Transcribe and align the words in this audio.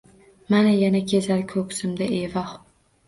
Man, 0.53 0.69
yana 0.83 1.01
kezar 1.13 1.45
ko’ksimda, 1.53 2.09
evoh 2.21 2.57